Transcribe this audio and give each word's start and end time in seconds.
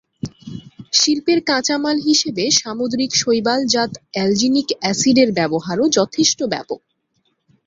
শিল্পের 0.93 1.39
কাঁচামাল 1.43 1.97
হিসেবে 1.99 2.43
সামুদ্রিক 2.59 3.11
শৈবালজাত 3.15 3.91
অ্যালজিনিক 4.13 4.67
এসিডের 4.83 5.29
ব্যবহারও 5.37 5.85
যথেষ্ট 5.97 6.39
ব্যাপক। 6.53 6.79